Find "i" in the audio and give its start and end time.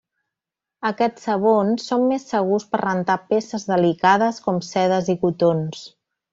5.17-5.19